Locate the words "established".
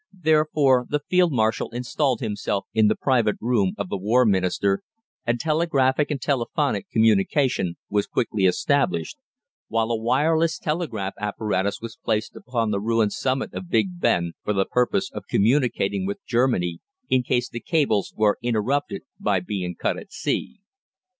8.45-9.19